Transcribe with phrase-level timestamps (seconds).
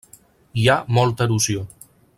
[0.61, 1.67] Hi ha molta erosió.